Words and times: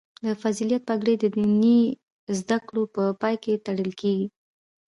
د 0.25 0.27
فضیلت 0.41 0.81
پګړۍ 0.89 1.15
د 1.19 1.25
دیني 1.35 1.79
زده 2.39 2.57
کړو 2.67 2.83
په 2.95 3.03
پای 3.21 3.35
کې 3.43 3.61
تړل 3.65 3.91
کیږي. 4.01 4.27